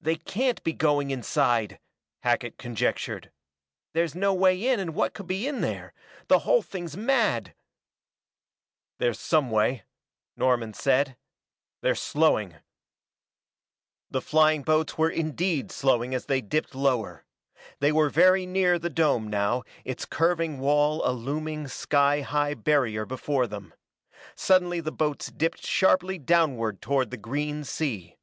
"They 0.00 0.14
can't 0.16 0.64
be 0.64 0.72
going 0.72 1.10
inside!" 1.10 1.80
Hackett 2.20 2.56
conjectured. 2.56 3.30
"There's 3.92 4.14
no 4.14 4.32
way 4.32 4.56
in 4.66 4.80
and 4.80 4.94
what 4.94 5.12
could 5.12 5.26
be 5.26 5.46
in 5.46 5.60
there? 5.60 5.92
The 6.28 6.38
whole 6.38 6.62
thing's 6.62 6.96
mad" 6.96 7.54
"There's 9.00 9.18
some 9.20 9.50
way," 9.50 9.82
Norman 10.34 10.72
said. 10.72 11.14
"They're 11.82 11.94
slowing" 11.94 12.54
The 14.10 14.22
flying 14.22 14.62
boats 14.62 14.96
were 14.96 15.10
indeed 15.10 15.70
slowing 15.70 16.14
as 16.14 16.24
they 16.24 16.40
dipped 16.40 16.74
lower. 16.74 17.26
They 17.80 17.92
were 17.92 18.08
very 18.08 18.46
near 18.46 18.78
the 18.78 18.88
dome 18.88 19.28
now, 19.28 19.64
its 19.84 20.06
curving 20.06 20.58
wall 20.58 21.02
a 21.06 21.12
looming, 21.12 21.68
sky 21.68 22.22
high 22.22 22.54
barrier 22.54 23.04
before 23.04 23.46
them. 23.46 23.74
Suddenly 24.34 24.80
the 24.80 24.90
boats 24.90 25.26
dipped 25.30 25.66
sharply 25.66 26.16
downward 26.18 26.80
toward 26.80 27.10
the 27.10 27.18
green 27.18 27.64
sea. 27.64 28.16